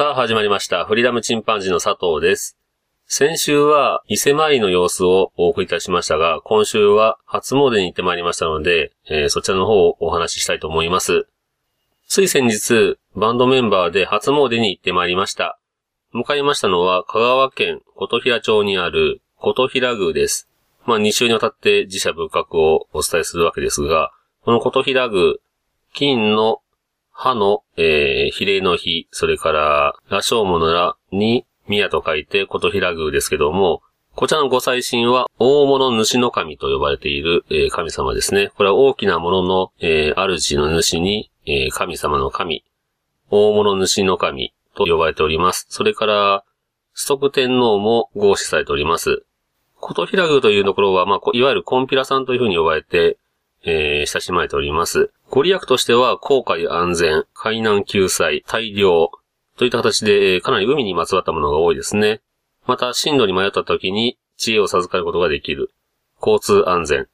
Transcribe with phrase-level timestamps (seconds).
[0.00, 0.86] さあ始まりました。
[0.86, 2.56] フリーダムチンパンジーの佐藤です。
[3.04, 11.26] 先週は伊勢参りの様子をお送りいたしましたが、今週は初詣に行ってまいりましたので、えー、そちらの方をお話ししたいと思います。
[12.08, 15.58] つい先日、バンドメンバーで初詣に行ってまいりました。
[16.12, 20.48] 向かいましたのは香川県琴平町にある琴平宮です。
[20.86, 24.12] まあ2週にわたって自社仏閣をお伝えするわけですが、
[24.46, 25.34] この琴平宮、
[25.92, 26.62] 金の
[27.22, 33.82] 歯の、えー、比例の日、それから、羅生門の羅に、宮と書いて、琴平宮ですけども、
[34.14, 38.50] こちらのご祭神は、大物主の神と呼ばれている、えー、神様ですね。
[38.56, 42.64] これは大きなものの、えー、主の主に、えー、神様の神、
[43.28, 45.66] 大物主の神と呼ばれております。
[45.68, 46.44] それから、
[46.94, 49.26] ストク天皇も合祀されております。
[49.78, 53.18] 琴平宮というところは、まあ、いわゆるコンピラさんというふうに呼ばれて、
[53.64, 55.12] えー、親しまれております。
[55.28, 59.10] ご利益としては、航海安全、海難救済、大量、
[59.56, 62.20] といった形で、かなり海にまつわったものが多いですね。
[62.66, 65.70] また、進路に迷った時に知恵を授かることができる。
[66.20, 67.08] 交通安全。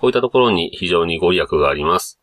[0.00, 2.20] こういったところに非常にご利益があります。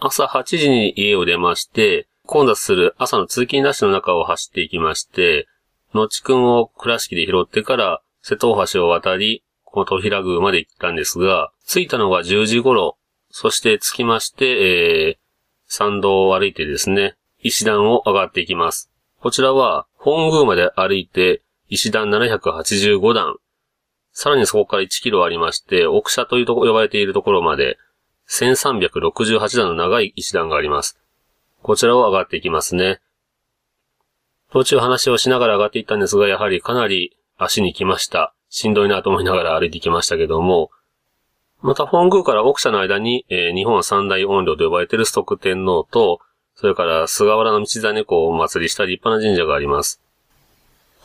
[0.00, 5.46] 朝8時に家を出まして、混雑する朝の通勤ラッシュの中を走っていきまして、
[5.94, 9.43] のちくんを倉敷で拾ってから瀬戸大橋を渡り、
[9.74, 12.96] この戸平宮まで行ったんですが、着いたのが10時頃
[13.36, 15.18] そして着きまして、えー、
[15.66, 18.92] 参道を歩いてですね、石段を上がっていきます。
[19.18, 23.34] こちらは、本宮まで歩いて、石段785段。
[24.12, 27.76] さらにそこから1キロありまして、奥社というと呼ばれているところまで、
[28.28, 30.96] 1368段の長い石段があります。
[31.64, 33.00] こちらを上がっていきますね。
[34.52, 38.32] 途中話をしながら上がっていったんですが、やはりかなり足に来ました。
[38.56, 40.70] しんどいなと思いながら歩いてきましたけども、
[41.60, 46.20] また本宮から奥社の間に、えー、日本三大音量と呼ばれているストック天皇と、
[46.54, 50.00] それから菅原道真公をお祭りした立派な神社があります。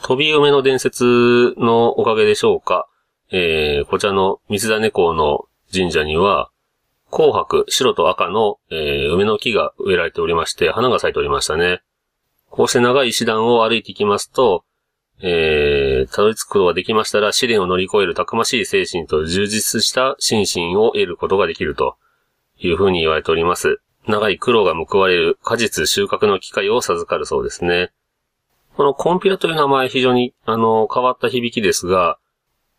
[0.03, 2.87] 飛び梅の伝説のおかげでしょうか、
[3.31, 6.51] えー、こちらの道真公の神社には、
[7.09, 11.81] 紅白、白と赤の、えー、梅の木が植えられておりまして、花が咲いておりましたね。
[12.51, 14.65] こうして長い石段を歩いていきますと、
[15.21, 15.58] えー、
[16.07, 21.97] たどり着くことができましたら、試練を乗り越えるたくましい精神と充実した心身を得ることができると
[22.57, 23.81] いうふうに言われております。
[24.07, 27.91] 長い苦労が報われる果実収穫の機会を授かるそうですね。
[28.75, 32.17] このコンピュラという名前非常に、あの、変わった響きですが、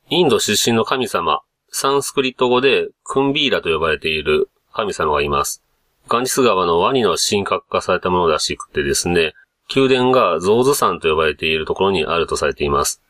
[0.09, 5.63] インド出身の神様、サンスクリット語でクンビーラと呼ばれている神様がいます。
[6.09, 9.35] ガンジス川のワニの神格化されたものらしくてですね、
[9.73, 13.01] 宮殿がゾウズ山と呼ばれているところにあるとされています。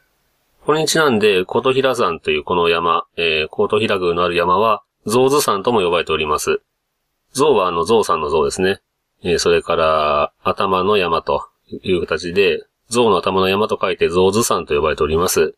[0.64, 6.60] これにちなんで、琴平山というこの山、えー、琴平宮のある山は、ゾウズ山とも呼ばれております。
[7.32, 8.80] ゾウはあのゾウさんのゾウですね。
[9.22, 11.48] えー、それから、頭の山と
[11.82, 15.54] いう形で、ゾウの頭の山と書いてゾウズ山と呼ばれております。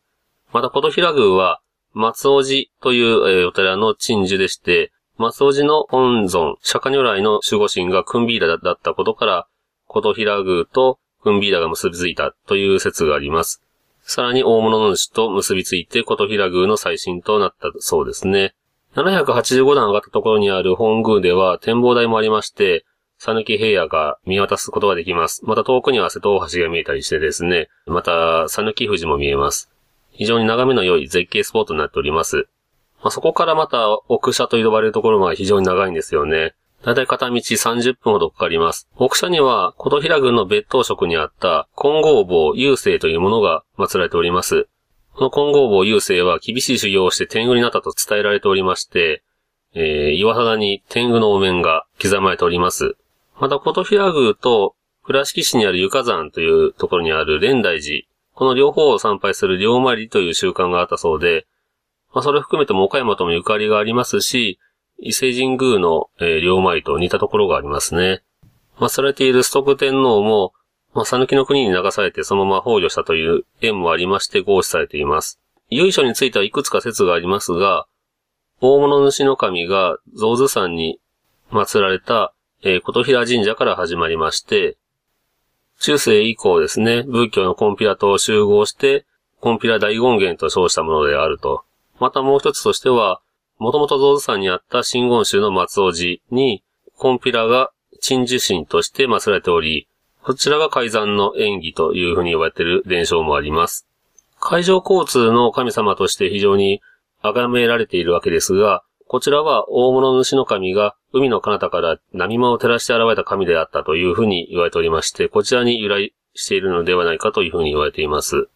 [0.53, 1.59] また、琴平宮は、
[1.91, 9.47] 松尾寺という、えー、お寺の鎮守でして、松尾寺の本尊、釈迦如来の守護神がクンビーラだったことから、
[9.87, 13.62] 琴平宮とクンビーダが結びついたという説があります。
[14.03, 18.53] さらに大物の主と結びついて琴平宮の最新となったそうですね。
[18.95, 22.85] 785段上がったところにある本宮では展望台もありまして、
[23.17, 25.45] さぬき平野が見渡すことができます。
[25.45, 29.71] また遠くには瀬戸大橋が見えたりしてですね、また、さぬき富士も見えます。
[30.11, 32.47] 非常に眺めの良い絶景スポットになっております。
[33.01, 36.53] まあ、そこからまた奥社と呼ばれるところが非常に長いんですよね。
[36.83, 38.89] だいたい片道30分ほどかかります。
[38.97, 44.67] 北社には、琴平郡の別当職にあった金剛坊雄星というものが祀られております。
[45.13, 49.23] この金剛坊雄星は厳しい修行をして天狗になったと伝えられておりまして、
[49.73, 52.97] えー、岩肌に天狗のお面が刻まれております。
[53.39, 61.47] また、琴平宮と倉敷市にある床山というところにある蓮大寺、この両方を参拝する両参りという習慣があったそうで、
[62.13, 64.59] まあ、それを含めても岡山ともゆかりがありますし、
[65.03, 68.23] 伊勢神宮の、えー、両前と似たところがありますね。
[68.77, 70.53] 祀られているストック天皇も、
[70.93, 75.39] まあ、讃岐の国に流されてそのまま崩御したという縁もありまして合祀されています。
[75.69, 77.85] 由緒についてはいくつか説がありますが、
[78.61, 80.99] 大物主の神が増図山に
[81.51, 82.33] 祀られた
[82.65, 84.77] えー、琴平神社から始まりまして、
[85.79, 89.05] 中世以降ですね、仏教のコンピラと集合して、
[89.41, 91.65] コンピラ大権現と称したものであると。
[91.99, 93.21] またもう一つとしては、
[93.57, 96.63] もともと造図山にあった真言宗の松尾寺に、
[96.97, 97.71] コンピラが
[98.01, 99.87] 鎮守神として祀られており、
[100.21, 103.87] こちらが改ざんの演技というふうに呼ばれている伝承もあります。
[104.39, 106.81] 海上交通の神様として非常に
[107.21, 118.49] 崇められているわけですが、こちらは大物主の神が海の彼方から波間を照らして現れた神であったというふうに言われておりまして、こちらに由来しているのではないかというふうに言われています。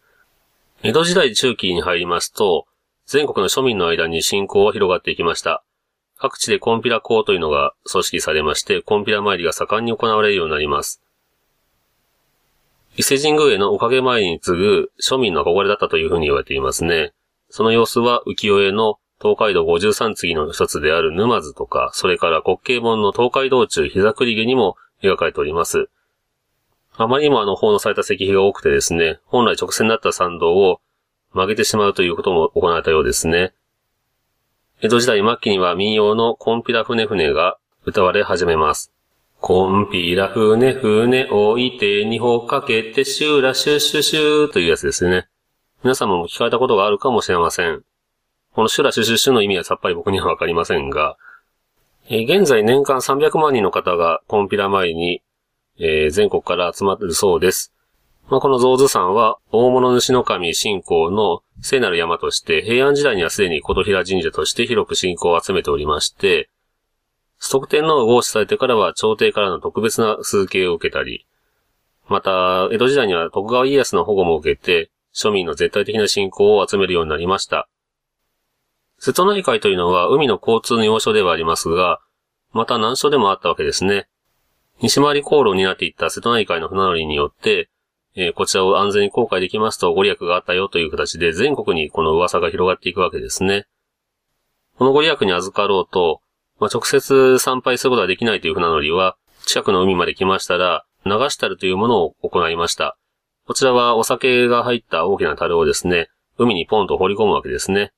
[0.82, 2.66] 江戸時代中期に入りますと、
[3.08, 5.64] 全国の庶民の間に信仰は広がっていきました。
[6.18, 11.00] 各地でコンピラ校というのが組織されまして、コンピラ参りが盛んに行われるようになります。
[12.98, 17.14] 伊勢神宮へのおかげ参りに次ぐ庶民の憧れだったというふうに言われていますね。
[17.48, 25.88] その様子は浮世絵の東海道53次の一つである沼津とか、それから国慶本の東海道中膝栗毛にも描かれております。
[26.94, 30.82] あまりにもあの奉納された石碑が多くてですね、本来直線だった参道を
[31.32, 33.52] 曲げてしまうということも行われたようですね。
[34.80, 38.92] 江戸時代末期には民謡のコンピラ船船が歌われ始めます。
[39.40, 45.28] コンピラ船船置いて二歩かけてシューラシュシュシューというやつですね。
[45.84, 47.82] 皆様も聞かれたことがあるかもしれません。
[48.52, 51.16] このシュラシュシュシュの意味はさっぱり僕にはわかりませんが、
[52.10, 55.22] え、現在年間300万人の方がコンピラ前に、
[55.78, 57.72] えー、全国から集まってるそうです。
[58.30, 66.50] まあ、この造図山は、大物主の神信仰の聖なる山として、平安時代にはすでに琴平神社として広く信仰を集めておりまして、
[67.38, 71.26] ストック天皇が合祀されてからは朝廷からの特別な数形を受けたり、
[72.08, 77.68] また、江戸時代には徳川家康の保護も受けて、庶民の絶対的な信仰を集めるようになりました。
[78.98, 82.00] 瀬戸内海というのは海の交通の要所ではありますが、
[82.52, 84.08] また難所でもあったわけですね。
[84.80, 87.70] 西回り航路になっていった瀬戸内海の船乗りによって、
[88.20, 93.66] えー、こちらを安全に航海できますとご利益があったよという形で全国にこの噂が広がっていくわけですね。
[94.76, 96.20] このご利益に預かろうと、
[96.58, 99.16] まあ、直接参拝することができないという船乗りは、
[99.46, 102.98] 近くの海まで来ましたら、流したるというものを行いました。
[103.46, 107.92] こちらはお酒が入った大きな樽をですね、海にポンと放り込むわけですね。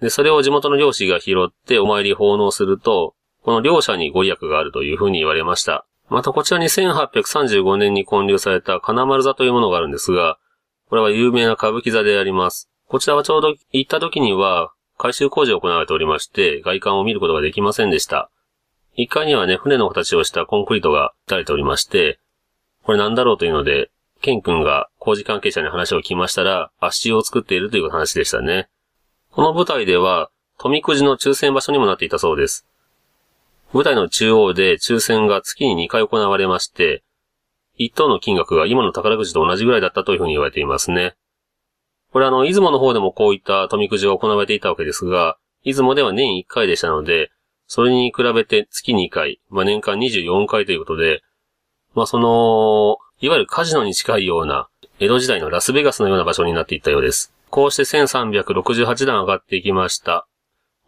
[0.00, 5.86] で、それを地元の漁師が拾ってお参り奉納すると、この両者にご利益があるというふうに言われました。
[6.10, 10.38] またこちらに1835年に建立された金丸座というものがあるんですが、
[10.88, 12.70] これは有名な歌舞伎座であります。
[12.88, 18.30] こちらはちょうど行った時には改修工事を行われておりまして、外観を見ることができませんでした。
[18.98, 22.18] 1階にはね、船の形をしたコンクリートが打たれておりまして、
[22.82, 23.90] これなんだろうというので、
[24.20, 28.68] ケン君が工事関係者に話を聞きましたら、足を作っているという話でしたね。
[29.30, 32.66] この舞台では、富くじの抽選場所にもなっていたそうです。
[33.72, 37.04] 舞台の中央で抽選が月に2回行われまして、
[37.76, 41.14] 一等の金額が今の宝くじと同じぐらいだったというふうに言われていますね。
[42.12, 47.30] これあの、出雲の方でもこういった富くじが行われていたわけですが、出雲では年1回でしたので、
[47.66, 51.22] それに比べて月2回、まあ、年間24回ということで、
[51.94, 54.68] まあ、その、いわゆるカジノに近いような、
[54.98, 57.34] 江戸時代のラスベガスのような場所になっていったようです。
[57.50, 60.26] こうして1368段上がっていきました。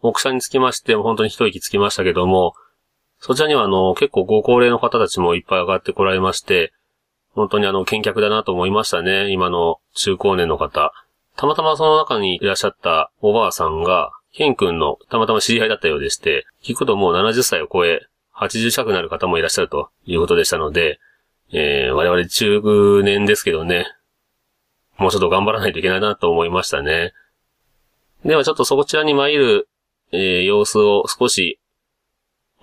[0.01, 2.55] 目車につきましても本当に一息つきましたけども、
[3.21, 6.73] そちらにはあの、結構ご高齢の方たちもいっぱい上がってこられまして、
[7.33, 10.91] 本当にあの、見客だなと思いましたね、今の中高年の方。
[11.37, 18.01] たまたまその中にいらっしゃったおばあさんが、ケン君のたまたま知り合いだったようでして、聞くともう70歳を超え、
[18.35, 20.99] 80近くなる方もいらっしゃるということでしたので、
[21.53, 23.85] えー、我々中年ですけどね、
[24.97, 27.13] もうちょっと頑張らないといけないなと思いましたね。
[28.25, 29.69] ではちょっとそちらに参る、
[30.11, 31.59] えー、様子を少し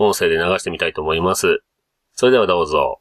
[0.00, 1.61] 音声で流してみたいと思います。
[2.14, 3.00] それではどうぞ。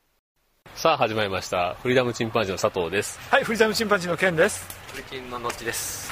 [0.74, 1.76] さあ始まりました。
[1.76, 3.20] フリーダムチンパンジーの佐藤です。
[3.30, 4.66] はい、フリーダムチンパンジーのケンです。
[4.92, 6.12] フリキンののちです。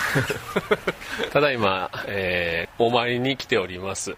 [1.33, 4.15] ただいま、えー、お参りに来ております。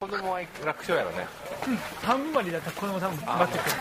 [0.00, 1.28] 子供は楽勝やろね。
[1.68, 3.76] うん、半分までだったら子供多分待ってくる。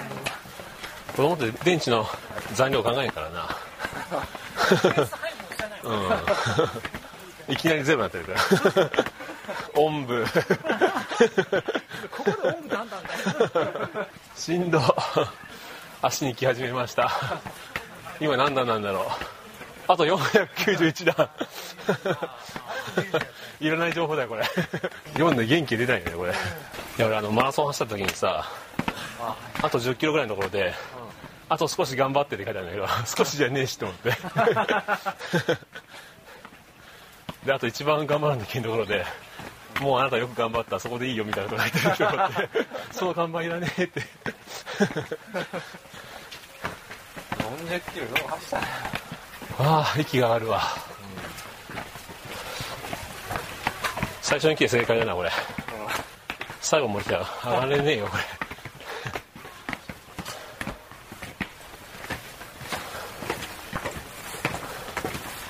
[1.15, 2.05] 子供って電池の
[2.53, 3.57] 残量考えんからな。
[7.49, 7.53] うん。
[7.53, 8.33] いきなりゼロになってるか
[8.81, 8.91] ら。
[9.75, 10.25] おんぶ。
[12.11, 13.09] ここでおんぶなんだんだ
[14.35, 14.81] しんど。
[16.01, 17.11] 足に来始めました。
[18.19, 19.05] 今何段なんだろう。
[19.87, 21.29] あと491段。
[23.59, 24.43] いらない情報だよ、これ。
[25.13, 26.31] 読んで元気出ないよね、これ。
[26.31, 26.35] い
[26.97, 28.49] や、俺あの、マラソン走った時にさ、
[29.61, 30.73] あと10キロぐらいのところで、
[31.49, 34.09] あと少し頑張ってって書いてあるんだけど、少しじゃねえしと思って。
[37.45, 39.05] で、あと一番頑張らなきゃいけないところで、
[39.81, 42.15] もうあなたよく頑張った、そこでいいよみたいなこと書いてるでしょって。
[42.91, 44.01] そう看板いらねえって。
[47.61, 48.63] 40キロどう走ったね
[49.57, 50.61] ああ、息が上がるわ。
[54.21, 55.31] 最初に来て正解だな、これ。
[56.61, 58.23] 最後も来たら上がれねえよ、これ。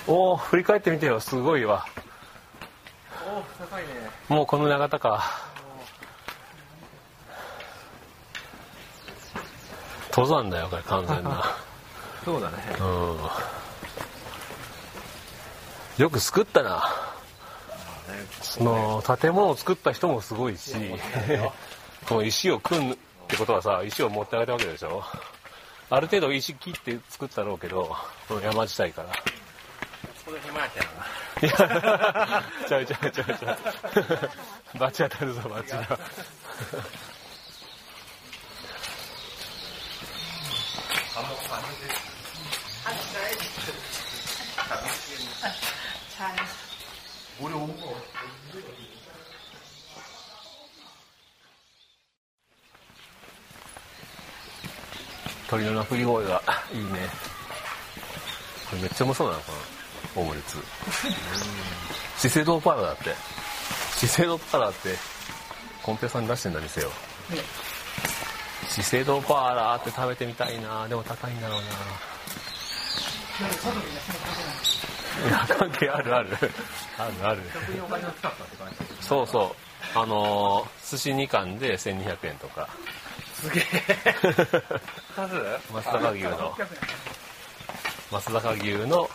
[0.08, 1.86] おお振り返ってみてよ、すごいわ。
[4.32, 5.26] もうこの長田か。
[10.12, 11.44] 登山だよ、これ完全な。
[12.24, 13.20] そうだねうん。
[15.98, 16.90] よく作ったな。
[18.42, 20.76] その建物を作った人もすごいし、
[22.08, 22.98] この石を組むっ
[23.28, 25.04] てことはさ、石を持ってあげたわけでしょ。
[25.90, 27.94] ある程度石切って作ったろうけど、
[28.30, 29.10] この山自体から。
[29.10, 29.16] こ
[30.28, 31.52] こで暇やったよないや、
[32.68, 33.58] ちゃうちゃうちゃうちゃ
[34.76, 34.80] う。
[34.80, 36.00] バチ当たるぞ、バチが。
[55.52, 57.10] 鳥の鳴き声がいいね。
[58.70, 59.81] これめっちゃうまそうなのかな
[60.16, 60.58] オムレツ。
[62.18, 63.16] 資生堂パーラーだって。
[63.98, 64.96] 資生堂パーラーって、
[65.84, 66.92] コンペイさんに出してんだ、店を。
[68.70, 71.68] 資生堂パーラーって食べてみたいなでも高いんだろうな
[75.28, 76.30] いや、関係あるある。
[76.98, 77.42] あるある。
[79.02, 79.56] そうそ
[79.96, 80.00] う。
[80.00, 82.70] あのー、寿司2貫で1200円とか。
[83.36, 83.64] すげえ
[85.16, 85.74] 数？
[85.74, 86.56] 松阪牛の、
[88.12, 89.10] 松阪牛の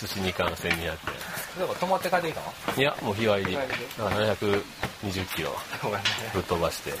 [0.00, 0.86] 寿司2貫1200
[1.58, 2.40] なんか泊まって帰っていいか
[2.76, 2.82] 円。
[2.82, 3.28] いや、もう日帰り。
[3.28, 3.62] 日帰りで
[3.98, 5.50] だから720キロ
[6.34, 6.92] ぶっ飛ばして。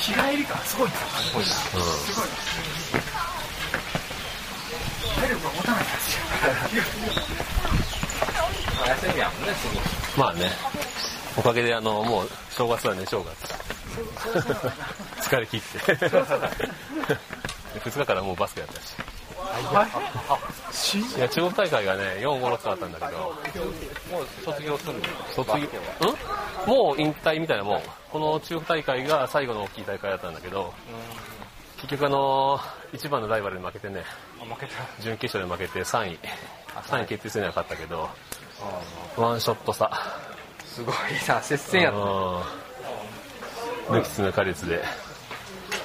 [0.00, 2.28] 日帰りかすごいなすごいなすごい
[5.20, 5.84] 体力が持たない
[8.88, 9.80] や休みやもんね次う
[10.18, 10.20] ん。
[10.20, 10.50] まあね。
[11.36, 13.54] おかげであの、もう正月だね、正月。
[15.22, 15.78] 疲れ切って。
[17.84, 18.94] 2日からもうバスケやったし。
[21.16, 23.18] いや、中国大会がね、4、5、6あったんだけど、
[24.10, 25.00] もう卒業するの
[25.34, 25.60] 卒業、ん
[26.68, 27.82] もう引退みたいなもん。
[28.10, 30.72] この中国大会が最後の大きい大会だったんだけど、
[31.76, 32.58] 結局あの、
[32.92, 34.02] 一番のライバルに負けてね、
[35.00, 36.18] 準決勝で負けて3位。
[36.88, 38.08] 3位決定戦には勝ったけど、
[39.16, 39.88] ワンショット差。
[40.64, 40.94] すごい
[41.28, 42.04] な接戦やったうん
[44.00, 44.82] 抜きつ抜かれつで。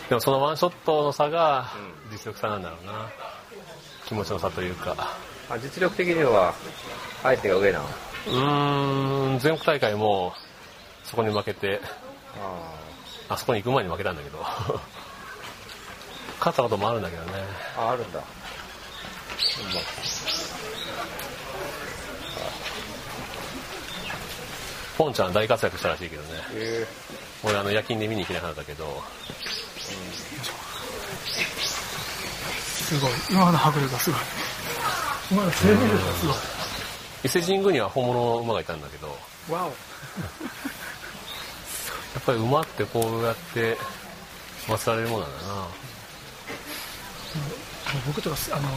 [0.10, 1.72] でもそのワンショットの差が
[2.12, 3.10] 実力差なんだろうな。
[4.08, 5.16] 気持ちの差というか。
[5.52, 6.56] あ実力的には
[7.22, 7.86] 相手が上なの？
[7.86, 10.34] うーん、全国大会も
[11.04, 11.80] そこに負けて、
[12.42, 14.40] ああそこに行く前に負けたんだけど。
[16.40, 17.32] 勝ったこともあるんだけどね。
[17.78, 18.20] ああるんだ
[24.98, 26.30] ポンちゃん大活躍したらしいけどね。
[26.56, 26.88] へえ
[27.44, 29.04] 俺あの夜勤で見に行けなかったけど、
[32.90, 33.12] すごい。
[33.30, 34.20] 今の迫力がすごい。
[35.32, 36.36] 今の生命力がすごい。
[37.24, 39.08] 伊勢神宮には本物の馬がいたんだけど、
[39.54, 39.68] わお。
[39.68, 39.72] や
[42.20, 43.78] っぱり馬ってこうやって
[44.66, 45.54] 祀られるものなんだな。
[47.92, 48.70] あの僕とかすあの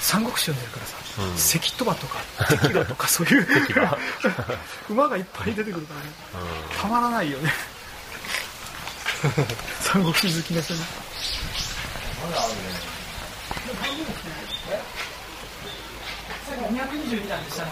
[0.00, 1.36] 三国志読んでるからさ、うん。
[1.36, 3.46] 関戸馬とか敵馬とかそういう
[3.76, 3.98] 馬。
[5.04, 6.06] 馬がいっぱい出てくるからね。
[6.74, 7.52] うたまらないよね
[9.80, 10.80] 三国志好きな人に
[16.68, 17.70] 222段でしたね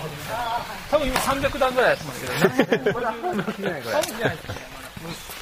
[0.91, 4.77] 多分今300段ぐらいやってますけどねこれ多分じゃないです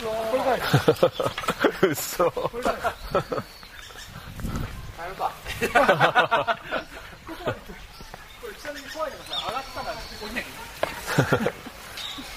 [0.04, 1.90] これぐらいん。
[1.90, 2.24] 嘘。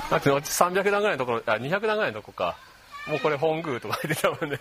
[0.09, 2.57] だって、300段ぐらいのところ、あ、200段ぐらいのとこか。
[3.07, 4.59] もうこれ本宮とか出てたもんね。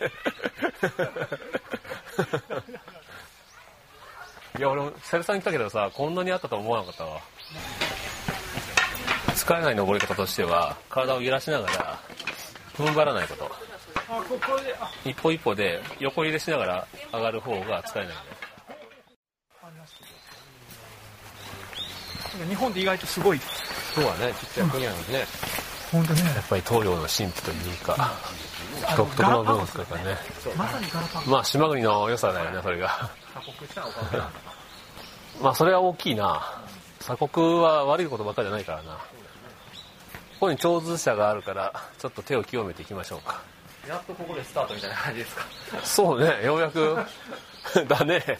[4.59, 7.21] いや、俺も久々に来たけどさ、こんなにあったとは思わなかったわ。
[9.35, 12.01] 疲れない登り方としては、体を揺らしながら、
[12.75, 13.51] 踏ん張らないこと。
[14.09, 18.15] あここれであ一歩一歩で横入れしながら上がる方が疲れない。
[22.49, 23.41] 日本で意外とすごい
[23.95, 25.25] そうだねちっちゃい国なのにね
[25.93, 28.13] 本当ねやっぱり東洋の神秘というか、
[28.97, 30.17] 独特の文化とかね。
[30.57, 33.11] まさにガラパゴまあ島国の良さだよね、それが。
[33.35, 34.31] 鎖国したのかな
[35.41, 36.43] まあそれは大きいな。
[37.01, 38.93] 鎖国は悪いことばっかりじゃないからな。
[38.95, 38.99] こ
[40.41, 43.41] こに長図車があるから、ちょっと手を清めていきましょうか。
[43.89, 45.45] やっとここでスタートみたいな感じですか？
[45.85, 46.97] そうね、ようやく、
[47.89, 48.23] だね。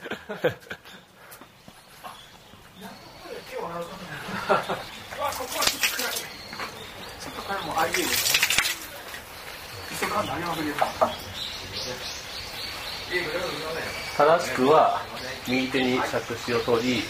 [14.17, 15.01] 正しくは、
[15.47, 17.03] 右手に着手を取り、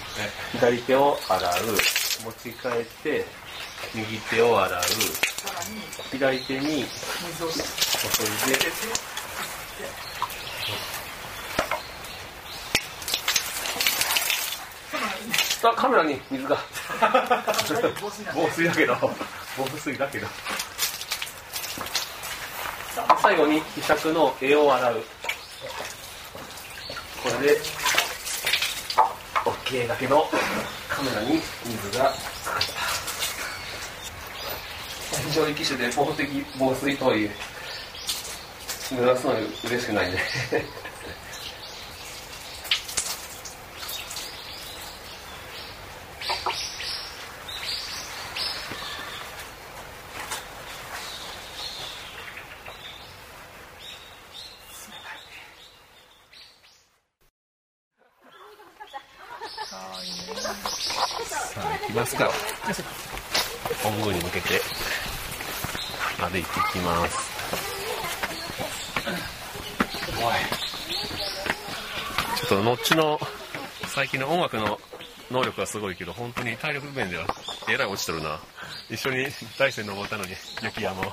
[0.52, 1.52] 左手を洗う、
[2.24, 3.24] 持ち替えて、
[3.94, 4.82] 右手を洗う、
[6.12, 6.86] 左手に、お
[7.38, 8.58] それで、
[15.70, 16.56] あ、カメラに水が。
[18.34, 18.96] 防水だけど、
[19.56, 20.26] 防水だけど。
[23.22, 25.04] 最後に、被釈の絵を洗う。
[27.22, 27.60] これで、
[29.44, 30.28] OK だけど、
[30.88, 32.60] カメラに水がつかっ
[35.32, 35.32] た。
[35.34, 37.30] 上位機種で防的防水という、
[38.90, 40.20] 濡らすのに嬉しくないね。
[61.80, 62.30] 行きますか。
[63.82, 64.60] 本宮に向けて
[66.18, 66.42] 歩いてい
[66.72, 67.36] きます。
[72.36, 73.18] ちょっとのっちの
[73.88, 74.78] 最近の音楽の
[75.30, 77.26] 能力はすごいけど、本当に体力面では
[77.68, 78.38] えらい落ちとるな。
[78.88, 79.26] 一緒に
[79.58, 80.30] 大山登ったのに、
[80.62, 81.12] 雪山を。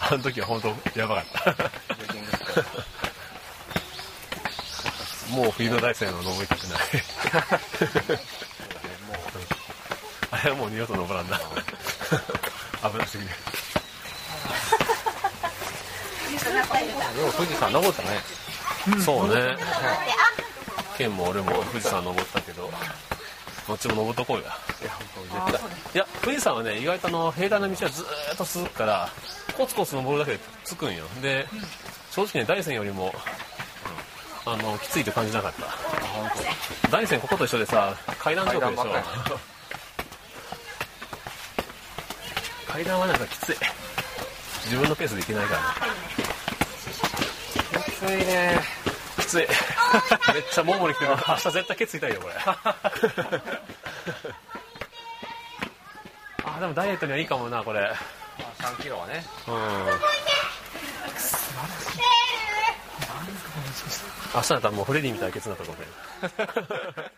[0.00, 1.70] あの時は本当やばかった。
[5.30, 6.78] もう冬の大山を登りたくない。
[10.30, 11.38] あれはもう二度と登らんな。
[11.38, 13.30] 危なすぎる。
[16.48, 18.08] でも富士山登ったね。
[19.04, 19.56] そうね。
[20.96, 22.70] ケンも俺も富士山登ったけど、
[23.66, 24.42] どっちも登っとこうや。
[24.42, 24.44] い
[24.84, 24.92] や、
[25.50, 25.70] 絶対。
[25.94, 29.10] いや、富士山はね、意外とあの、平坦な道はずーっと続くから、
[29.56, 31.04] コツコツ登るだけで着くんよ。
[31.20, 31.46] で、
[32.10, 33.14] 正直ね、大山よりも、
[34.50, 35.66] あの、きついって感じなかった。
[36.90, 38.84] 大山ここと一緒でさ、階段状況でしょ
[42.66, 43.56] 階段はなんかきつい。
[44.64, 45.66] 自分のペースで行けないからね。
[47.84, 48.58] きついね。
[49.18, 49.46] きつい。
[50.32, 51.10] めっちゃももに来てる。
[51.10, 52.34] 明日絶対ケツ痛いよ、これ。
[56.44, 57.92] あ、でもダイエットにはいいかもな、これ。
[58.60, 59.26] 3キロはね。
[59.46, 59.54] うん。
[64.34, 67.10] 明日だったらもうフレディみたいなケツになったかもしれない。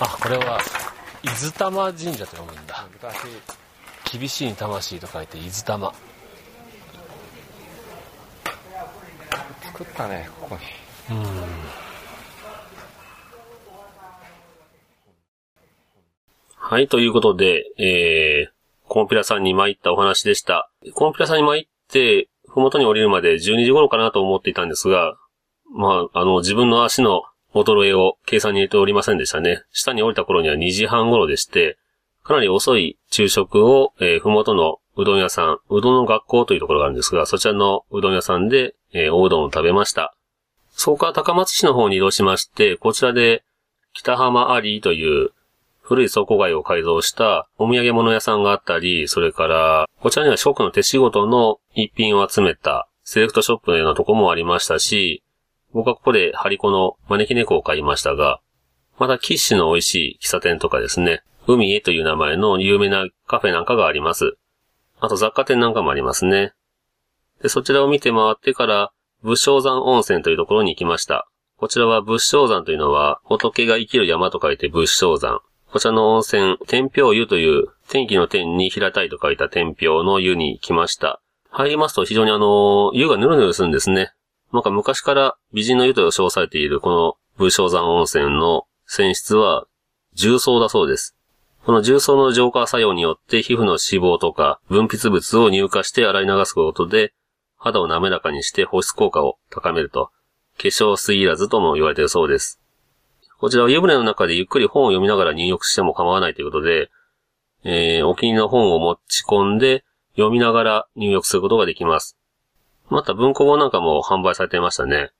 [0.00, 0.60] あ、これは、
[1.22, 2.86] 伊豆玉神社と読むんだ。
[2.92, 3.28] 昔、
[4.18, 5.94] 厳しいに魂と書いて伊豆玉。
[9.62, 10.62] 作ったね、ここに。
[16.74, 20.72] はい、ということで、えー、コンピラさんに参ったお話でした。
[20.94, 25.16] コンピラさんに参って、ふもとに降りるまで12時頃かなと思っていたんですが、
[25.72, 27.22] まあ、あの、自分の足の
[27.54, 29.62] 衰えを計算に入れておりませんでしたね。
[29.70, 31.78] 下に降りた頃には2時半頃でして、
[32.24, 40.16] かなり遅い昼食を、えー、ふもとのうどん屋さん、うどんの学校というところがあるんですが、そちらのうどん屋さんで、えーおうどんを食べました。
[40.72, 43.44] そこから高松市の方に移動しまして、こちらで、
[43.92, 45.30] 北浜アリーという
[45.84, 55.22] 古い倉庫街を改造したお土産物屋さんがあったり、それから、こちらには四国の手仕事の一品を集めたセレクトショップのようなとこもありましたし、
[55.74, 58.40] 僕はここでハリコの招き猫を買いましたが、
[58.98, 64.36] またキッシュの美味しい喫茶店とかですね、海へという名前の有名なカフェなんかがあります。
[65.00, 66.52] あと雑貨店なんかもありますね。
[67.42, 68.90] で、そちらを見て回ってから、
[69.22, 71.28] 仏正山温泉というところに行きました。
[71.58, 75.40] こちらは仏正山というのは、仏が生きる山と書いて仏正山。
[75.74, 81.20] こちらの温泉、天平湯という、天気の天に平たいと書いた天平の湯に来ました。
[81.50, 84.12] 入りますと非常にあの、湯がヌルヌルするんですね。
[84.52, 89.66] なんか昔から美人の湯と称されているこの仏正山温泉の泉質は
[90.14, 91.16] 重曹だそうです。
[91.64, 97.14] この重曹の浄化作用によって皮膚の脂肪とか分泌物を乳化して洗い流すことで
[97.56, 100.12] 肌を滑らかにして保湿効果を高めると、
[100.56, 102.60] 化粧水いらずとも言われているそうです。
[103.44, 106.90] こちらは湯船の中でゆっくり本を読みながら入浴しても構わないということで、
[107.62, 112.16] えー、お気に入りの本を持ち込んで読みながら入浴することができます。
[112.88, 115.10] また文庫本なんかも販売されていましたね。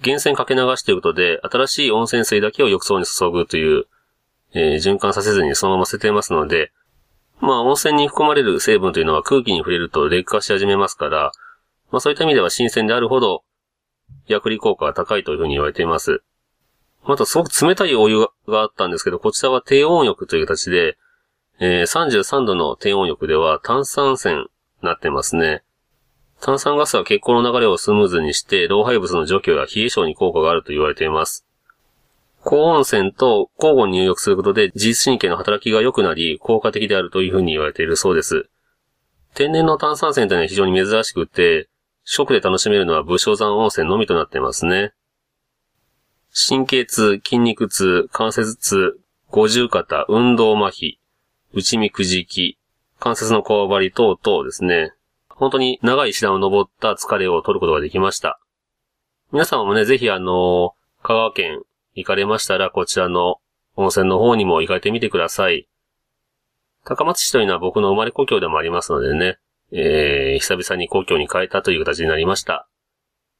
[0.00, 3.84] 源泉かけ流しということで、新しい温泉水だけを浴槽に注ぐという、
[4.54, 6.72] えー、循環させずにそのまま捨てていますので、
[7.38, 11.30] まあ温泉に含まれる成分というのは空気に触れると劣化し始めますから、
[11.92, 13.44] まあそういった意味では新鮮であるほど、
[14.26, 16.24] 薬理効果が高いというふうに言われています。
[17.08, 20.98] またすごく冷たいお湯があったんですけど、こちらは低温浴という形で、
[21.58, 24.46] えー、33度の低温浴では炭酸泉に
[24.82, 25.62] なってますね。
[26.42, 31.46] 炭酸ガスは血行の流れをスムーズにして、老廃物の除去や冷え症に効果があると言われています。
[32.44, 38.50] 高温泉と交互に入浴することで自律神経の働きが良くなり、効果的であるというふうに言われているそうです。
[39.34, 41.70] 天然の炭酸泉というのは非常に珍しくて、
[42.04, 44.92] 食で楽しめるのは武将山温泉のみとなってますね。
[46.40, 50.98] 神経痛、筋肉痛、関節痛、五十肩、運動麻痺、
[51.52, 52.60] 内見くじき、
[53.00, 54.92] 関節のこわばり等々ですね。
[55.30, 58.38] 本当に長い石段を登った疲れを取ることができました。
[59.32, 61.62] 皆様もね、ぜひあの、香川県
[61.96, 63.38] 行かれましたら、こちらの
[63.74, 65.66] 温泉の方にも行かれてみてください。
[66.84, 69.38] 高松市というのは僕の生まれ故郷でもありますのでね、
[69.72, 72.68] えー、久々に故郷に帰ったという形になりました。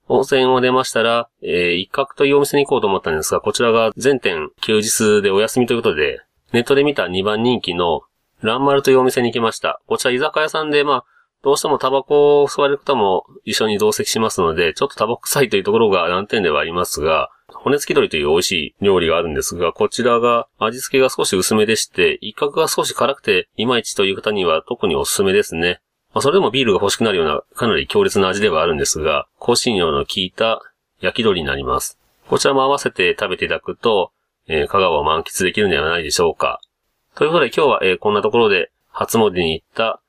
[0.09, 6.21] 温泉を出ましたら、えー、一角というお店に行こうと思ったんですが、こちらが全店休日でお休みということで、
[6.53, 8.03] ネットで見た2番人気の
[8.41, 9.81] ランマルというお店に行きました。
[9.87, 11.05] こちら居酒屋さんで、まあ、
[11.43, 25.81] どうしてもタバコを吸われる方も一緒に同席しますので、ちょっとタバコ臭いというところが難点ではありますが、骨付き鳥という美味しい料理があるんですが、こちらが味付けが少し薄めでして、一角が少し辛くて、いまいちという方には特におすすめですね。
[26.19, 30.61] まあ、それでもビールが欲しくなるようなかなり強烈な味ではあるんですが、香辛料の効いた
[31.01, 31.97] 焼き鳥になります。
[32.27, 34.11] こちらも合わせて食べていただくと、
[34.49, 36.61] えー、香川を満喫できるんではないでしょうか。
[37.15, 40.01] ということで今日は、えー、こんなところで初詣に行った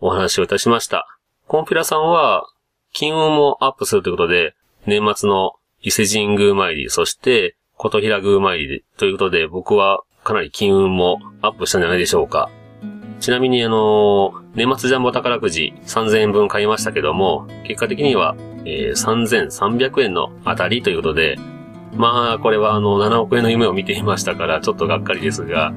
[0.00, 1.06] お話をいたしました。
[1.46, 2.46] コンピラさんは、
[2.94, 4.54] 金運もアップするということで、
[4.86, 5.52] 年末の
[5.82, 12.48] 伊勢神宮参り、そして琴平宮参りということで、僕はかなり金運もアップしたんじゃないでしょうか。
[13.20, 21.38] ちなみにあの、年末ジャンボ宝くじ3000円分買いましたけども、結果的には、えー、3300円の当たりということで、
[21.94, 25.72] まあ、これはあの、7億円の夢を見ていましたから、ちょっとがっかりですが、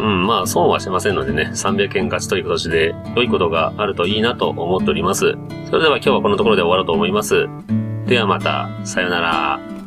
[0.00, 5.36] うん、まあ、損はしませんのでね、300円勝ちという形で、良いことがあるといいなと思っております。
[5.70, 7.46] それでは今日はこのところで終わろうと思います。
[8.06, 9.77] ではまた、さよなら。